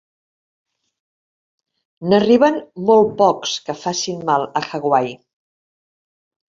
N'arriben 2.07 2.59
molt 2.89 3.15
pocs 3.23 3.55
que 3.69 3.79
facin 3.85 4.27
mal, 4.33 4.51
a 4.65 4.69
Hawaii. 4.75 5.19